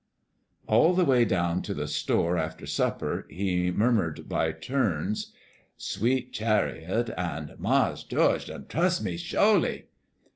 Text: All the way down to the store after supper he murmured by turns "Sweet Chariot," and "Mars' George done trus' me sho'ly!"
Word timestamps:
All 0.65 0.95
the 0.95 1.05
way 1.05 1.25
down 1.25 1.61
to 1.61 1.75
the 1.75 1.87
store 1.87 2.35
after 2.35 2.65
supper 2.65 3.27
he 3.29 3.69
murmured 3.69 4.27
by 4.27 4.51
turns 4.51 5.31
"Sweet 5.77 6.33
Chariot," 6.33 7.11
and 7.15 7.53
"Mars' 7.59 8.03
George 8.03 8.47
done 8.47 8.65
trus' 8.67 8.99
me 8.99 9.15
sho'ly!" 9.15 9.85